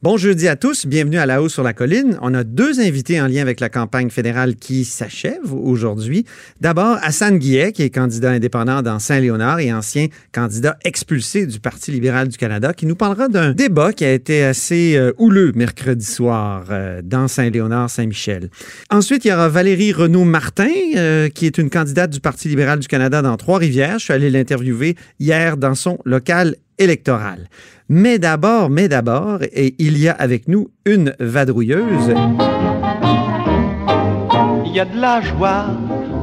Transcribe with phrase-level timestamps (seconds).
[0.00, 2.16] Bon jeudi à tous, bienvenue à La Haut sur la Colline.
[2.22, 6.24] On a deux invités en lien avec la campagne fédérale qui s'achève aujourd'hui.
[6.60, 11.90] D'abord, Hassan Guillet, qui est candidat indépendant dans Saint-Léonard et ancien candidat expulsé du Parti
[11.90, 16.06] libéral du Canada, qui nous parlera d'un débat qui a été assez euh, houleux mercredi
[16.06, 18.50] soir euh, dans Saint-Léonard-Saint-Michel.
[18.90, 22.86] Ensuite, il y aura Valérie Renaud-Martin, euh, qui est une candidate du Parti libéral du
[22.86, 23.98] Canada dans Trois-Rivières.
[23.98, 27.48] Je suis allé l'interviewer hier dans son local électoral.
[27.88, 32.14] Mais d'abord, mais d'abord, et il y a avec nous une vadrouilleuse.
[34.66, 35.66] Il y a de la joie.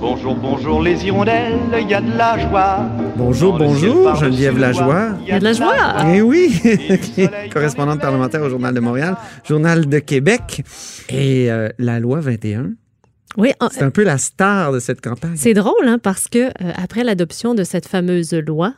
[0.00, 2.88] Bonjour, bonjour les hirondelles, il y a de la joie.
[3.16, 5.10] Bonjour, Dans bonjour, Geneviève Lajoie.
[5.22, 5.94] Il y a de la joie.
[6.14, 6.58] Eh oui,
[7.52, 10.62] correspondante parlementaire au Journal de Montréal, Journal de Québec.
[11.10, 12.70] Et euh, la loi 21,
[13.36, 15.32] Oui, en- c'est un peu la star de cette campagne.
[15.36, 18.72] c'est drôle hein, parce que euh, après l'adoption de cette fameuse loi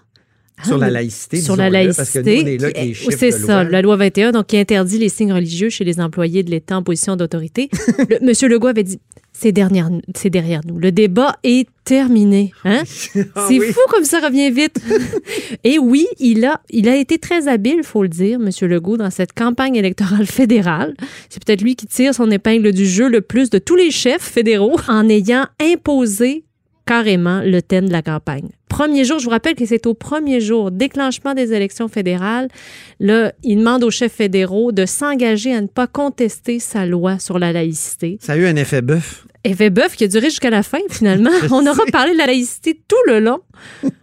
[0.65, 2.77] Sur hein, la laïcité, sur la disons-le, parce que nous, laïcité, on est là qui
[2.79, 5.71] avec les est- chiffres c'est ça, la loi 21 donc qui interdit les signes religieux
[5.71, 7.69] chez les employés de l'État en position d'autorité.
[8.09, 9.01] Le- Monsieur Legault avait dit
[9.33, 10.79] c'est derrière, c'est derrière nous.
[10.79, 12.53] Le débat est terminé.
[12.65, 12.83] Hein?
[13.35, 13.73] Ah C'est oui.
[13.73, 14.77] fou comme ça revient vite.
[15.65, 19.11] Et oui, il a, il a été très habile, faut le dire, Monsieur Legault, dans
[19.11, 20.95] cette campagne électorale fédérale.
[21.29, 24.23] C'est peut-être lui qui tire son épingle du jeu le plus de tous les chefs
[24.23, 26.45] fédéraux en ayant imposé
[26.87, 28.49] carrément le thème de la campagne.
[28.69, 32.49] Premier jour, je vous rappelle que c'est au premier jour, déclenchement des élections fédérales.
[33.01, 37.39] Là, il demande aux chefs fédéraux de s'engager à ne pas contester sa loi sur
[37.39, 38.19] la laïcité.
[38.21, 39.27] Ça a eu un effet bœuf.
[39.45, 41.31] Effet bœuf qui a duré jusqu'à la fin, finalement.
[41.51, 43.41] On aura parlé de la laïcité tout le long.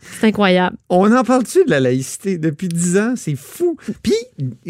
[0.02, 0.76] C'est incroyable.
[0.90, 2.38] On en parle-tu de la laïcité?
[2.38, 3.14] Depuis dix ans?
[3.16, 3.78] C'est fou.
[4.04, 4.16] Puis,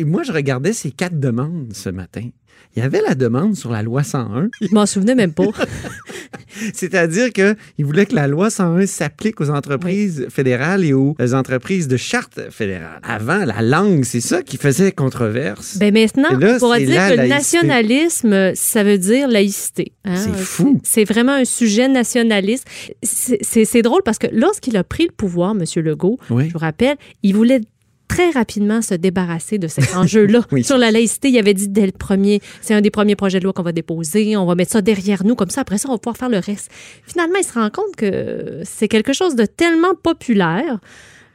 [0.05, 2.30] moi, je regardais ces quatre demandes ce matin.
[2.75, 5.43] Il y avait la demande sur la loi 101, Je m'en souvenais même pas.
[6.73, 11.97] c'est-à-dire qu'il voulait que la loi 101 s'applique aux entreprises fédérales et aux entreprises de
[11.97, 12.99] charte fédérale.
[13.03, 15.77] Avant, la langue, c'est ça qui faisait controverse.
[15.77, 19.94] Ben maintenant, là, on pourra c'est dire la que le nationalisme, ça veut dire laïcité.
[20.05, 20.16] hein.
[20.16, 20.80] C'est fou.
[20.83, 22.66] C'est vraiment un sujet nationaliste.
[23.03, 25.64] C'est drôle parce que lorsqu'il a pris le pouvoir, M.
[25.83, 26.48] Legault, oui.
[26.48, 27.61] je vous rappelle, il voulait
[28.09, 30.42] très rapidement se débarrasser de cet enjeu-là.
[30.52, 30.64] Oui.
[30.65, 33.45] Sur la laïcité, il avait dit dès le premier, c'est un des premiers projets de
[33.45, 35.93] loi qu'on va déposer, on va mettre ça derrière nous, comme ça, après ça, on
[35.93, 36.69] va pouvoir faire le reste.
[37.05, 40.80] Finalement, il se rend compte que c'est quelque chose de tellement populaire.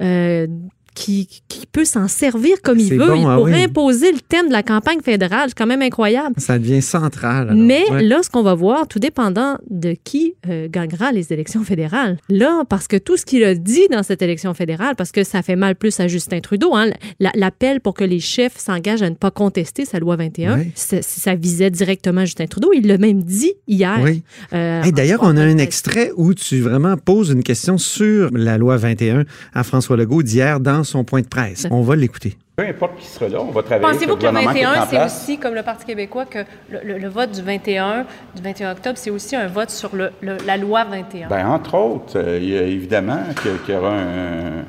[0.03, 0.47] euh,
[0.95, 3.63] qui, qui peut s'en servir comme il veut bon, ah pour oui.
[3.63, 5.49] imposer le thème de la campagne fédérale.
[5.49, 6.35] C'est quand même incroyable.
[6.39, 7.49] Ça devient central.
[7.51, 7.55] alors.
[7.63, 8.03] Mais Ouais.
[8.03, 12.19] là, ce qu'on va voir, tout dépendant de qui euh, gagnera les élections fédérales.
[12.29, 15.43] Là, parce que tout ce qu'il a dit dans cette élection fédérale, parce que ça
[15.43, 16.91] fait mal plus à Justin Trudeau, hein,
[17.21, 20.73] la- l'appel pour que les chefs s'engagent à ne pas contester sa loi 21, Oui.
[20.77, 22.71] ça, ça visait directement Justin Trudeau.
[22.73, 23.99] Il l'a même dit hier.
[24.03, 24.23] Oui.
[24.53, 28.59] Euh, Hey, D'ailleurs, on a un extrait où tu vraiment poses une question sur la
[28.59, 29.25] loi 21
[29.55, 31.67] à François Legault d'hier dans son point de presse.
[31.71, 32.37] On va l'écouter.
[32.57, 34.65] Peu importe qui sera là, on va travailler Pensez-vous avec que le gouvernement qui est
[34.65, 36.39] 21, en c'est aussi, comme le Parti québécois, que
[36.71, 38.07] le, le- le vote du 21,
[38.37, 41.29] du 21 octobre, c'est aussi un vote sur le- le- la loi 21?
[41.29, 44.65] Ben, entre autres, euh, il y a évidemment qu'il y aura un,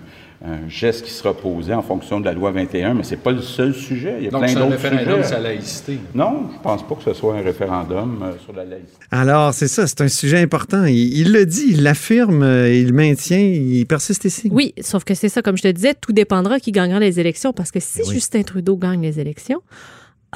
[0.47, 3.41] un geste qui sera posé en fonction de la loi 21, mais c'est pas le
[3.41, 4.15] seul sujet.
[4.19, 5.23] Il y a Donc, plein c'est un d'autres référendum sujets.
[5.23, 5.97] sur la laïcité.
[6.13, 8.97] Non, je pense pas que ce soit un référendum euh, sur la laïcité.
[9.11, 10.85] Alors, c'est ça, c'est un sujet important.
[10.85, 14.49] Il, il le dit, il l'affirme, euh, il le maintient, il persiste ici.
[14.51, 17.51] Oui, sauf que c'est ça, comme je te disais, tout dépendra qui gagnera les élections,
[17.51, 18.13] parce que si Ben oui.
[18.13, 19.61] Justin Trudeau gagne les élections,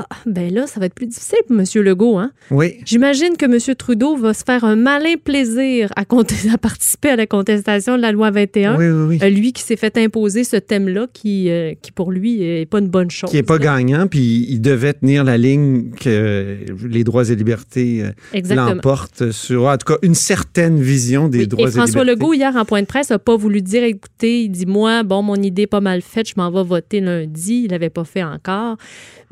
[0.10, 1.66] ah, ben là, ça va être plus difficile pour M.
[1.84, 2.18] Legault.
[2.18, 2.32] Hein?
[2.52, 2.78] Oui.
[2.86, 3.76] J'imagine que M.
[3.76, 6.06] Trudeau va se faire un malin plaisir à,
[6.62, 8.78] participer à la contestation de la loi 21.
[8.78, 9.20] Oui, oui, oui.
[9.22, 12.80] Euh, lui qui s'est fait imposer ce thème-là, qui, euh, qui pour lui n'est pas
[12.80, 13.30] une bonne chose.
[13.30, 13.78] Qui n'est pas là.
[13.78, 16.58] gagnant, puis il devait tenir la ligne que
[16.88, 21.48] les droits et libertés euh, l'emportent sur, en tout cas, une certaine vision des Oui,
[21.48, 22.22] droits et François libertés.
[22.22, 25.22] Legault, hier, en point de presse, n'a pas voulu dire écoutez, il dit moi, bon,
[25.22, 27.64] mon idée est pas mal faite, je m'en vais voter lundi.
[27.66, 28.78] Il l'avait pas fait encore.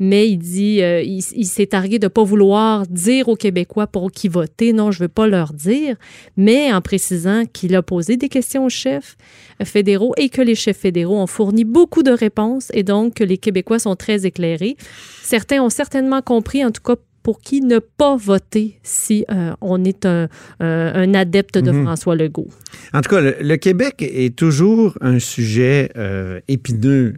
[0.00, 3.86] Mais il dit euh, il, il s'est targué de ne pas vouloir dire aux Québécois
[3.86, 4.72] pour qui voter.
[4.72, 5.96] Non, je ne veux pas leur dire.
[6.36, 9.16] Mais en précisant qu'il a posé des questions aux chefs
[9.64, 13.38] fédéraux et que les chefs fédéraux ont fourni beaucoup de réponses et donc que les
[13.38, 14.76] Québécois sont très éclairés.
[15.22, 19.84] Certains ont certainement compris, en tout cas, pour qui ne pas voter si euh, on
[19.84, 20.28] est un,
[20.60, 21.84] adepte de Mhm.
[21.84, 22.48] François Legault.
[22.94, 27.14] En tout cas, le, le Québec est toujours un sujet euh, épineux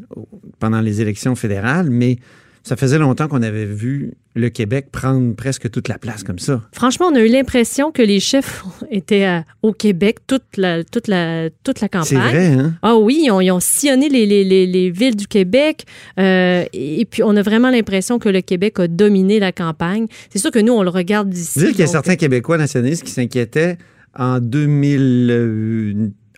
[0.58, 2.16] pendant les élections fédérales, mais
[2.62, 6.62] ça faisait longtemps qu'on avait vu le Québec prendre presque toute la place comme ça.
[6.72, 11.08] Franchement, on a eu l'impression que les chefs étaient à- au Québec toute la, toute
[11.08, 12.06] la, toute la campagne.
[12.06, 12.74] C'est vrai, hein?
[12.82, 15.84] Ah oui, ils ont, ils ont sillonné les, les- les- les villes du Québec.
[16.18, 20.06] euh, et puis, on a vraiment l'impression que le Québec a dominé la campagne.
[20.30, 21.58] C'est sûr que nous, on le regarde d'ici.
[21.60, 23.78] Dire qu'il y a certains Québécois nationalistes qui s'inquiétaient
[24.18, 24.38] en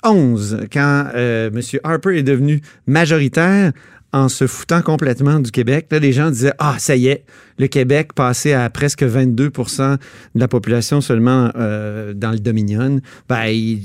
[0.05, 1.61] 2011, quand euh, M.
[1.85, 3.73] Harper est devenu majoritaire,
[4.13, 5.87] en se foutant complètement du Québec.
[5.91, 7.25] Là, les gens disaient Ah, ça y est,
[7.59, 9.97] le Québec passé à presque 22%
[10.35, 13.01] de la population seulement euh, dans le Dominion.
[13.29, 13.79] Ben,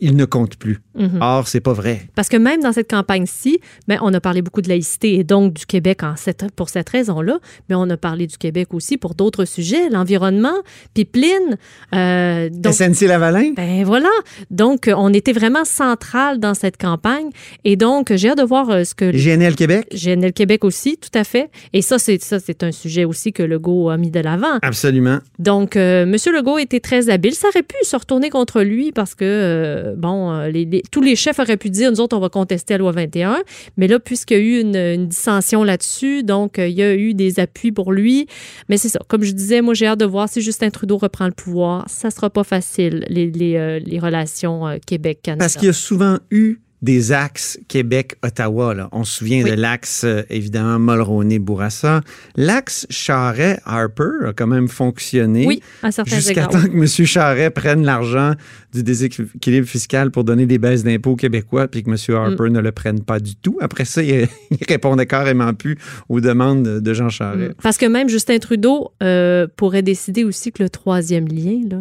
[0.00, 0.80] il ne compte plus.
[0.96, 1.18] Mhm.
[1.20, 2.02] Or, c'est pas vrai.
[2.14, 3.58] Parce que même dans cette campagne-ci,
[3.88, 6.88] ben, on a parlé beaucoup de laïcité et donc du Québec en cette, pour cette
[6.88, 7.38] raison-là,
[7.68, 10.54] mais on a parlé du Québec aussi pour d'autres sujets, l'environnement,
[10.94, 11.58] pipeline.
[11.94, 13.52] Euh, donc, SNC-Lavalin?
[13.56, 14.10] ben voilà.
[14.50, 17.30] Donc, on était vraiment central dans cette campagne.
[17.64, 19.10] Et donc, j'ai hâte de voir euh, ce que...
[19.10, 19.86] GNL Québec?
[19.92, 21.50] GNL Québec aussi, tout à fait.
[21.72, 24.58] Et ça, c'est ça, c'est un sujet aussi que Legault a mis de l'avant.
[24.62, 25.18] Absolument.
[25.38, 26.16] Donc, euh, M.
[26.34, 27.34] Legault était très habile.
[27.34, 31.00] Ça aurait pu se retourner contre lui parce que, euh, bon, euh, les- les- tous
[31.00, 33.42] les chefs auraient pu dire, nous autres, on va contester la loi 21.
[33.76, 37.14] Mais là, puisqu'il y a eu une, dissension là-dessus, donc, euh, il y a eu
[37.14, 38.26] des appuis pour lui.
[38.68, 39.00] Mais c'est ça.
[39.08, 41.84] Comme je disais, moi, j'ai hâte de voir si Justin Trudeau reprend le pouvoir.
[41.88, 45.44] Ça sera pas facile, les, les, euh, relations euh, Québec-Canada.
[45.44, 48.88] Parce qu'il y a souvent eu des axes Québec-Ottawa.
[48.92, 49.50] On se souvient Oui.
[49.50, 52.02] de l'axe, euh, évidemment, Mulroney-Bourassa.
[52.36, 55.46] L'axe Charret-Harper a quand même fonctionné.
[55.46, 55.62] Oui,
[56.04, 56.86] Jusqu'à temps que M.
[56.86, 58.32] Charret prenne l'argent
[58.72, 61.96] du déséquilibre fiscal pour donner des baisses d'impôts aux Québécois, puis que M.
[62.08, 62.12] Mm.
[62.14, 63.56] Harper ne le prenne pas du tout.
[63.62, 65.78] Après ça, il, il répondait carrément plus
[66.10, 67.54] aux demandes de Jean Charest.
[67.62, 71.78] Parce que même Justin Trudeau euh, pourrait décider aussi que le troisième lien, là,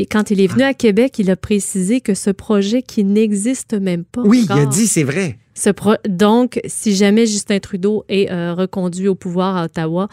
[0.00, 3.74] et quand il est venu à Québec, il a précisé que ce projet qui n'existe
[3.74, 4.22] même pas.
[4.24, 5.38] Oui, il a dit, c'est vrai.
[5.54, 10.08] ce pro- donc, si jamais Justin Trudeau est euh, reconduit au pouvoir à Ottawa,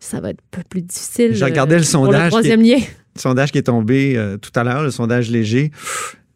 [0.00, 1.34] ça va être un peu plus difficile.
[1.34, 2.78] J'ai regardé le pour sondage le troisième lien.
[3.14, 5.70] Le sondage qui est tombé euh, tout à l'heure, le sondage léger,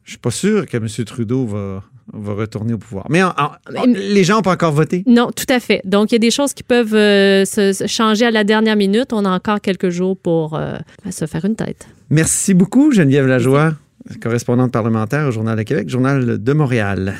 [0.04, 0.86] je suis pas sûr que M.
[1.04, 1.82] Trudeau va,
[2.12, 3.06] va retourner au pouvoir.
[3.08, 3.50] Mais, en- en-
[3.86, 5.02] Mais- les gens n'ont pas encore voté.
[5.06, 5.80] Non, tout à fait.
[5.84, 8.76] Donc, il y a des choses qui peuvent euh, se, se changer à la dernière
[8.76, 9.12] minute.
[9.12, 10.76] On a encore quelques jours pour euh,
[11.10, 11.86] se faire une tête.
[12.12, 13.72] Merci beaucoup, Geneviève Lajoie,
[14.20, 17.14] correspondante parlementaire au Journal de Québec, Journal de Montréal.